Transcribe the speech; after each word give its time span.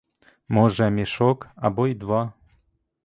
Може, 0.49 0.89
мішок 0.89 1.47
або 1.55 1.87
й 1.87 1.95
два? 1.95 2.33